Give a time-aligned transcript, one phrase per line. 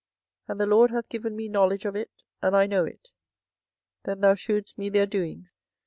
[0.47, 2.09] 24:011:018 And the LORD hath given me knowledge of it,
[2.41, 3.11] and I know it:
[4.03, 5.53] then thou shewedst me their doings.